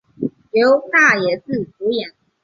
[0.53, 2.11] 由大野智主演。